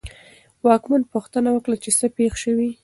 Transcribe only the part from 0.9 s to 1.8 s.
پوښتنه وکړه